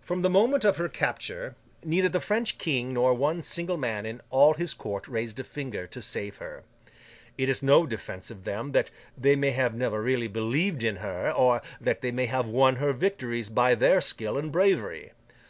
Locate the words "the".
0.22-0.30, 2.08-2.18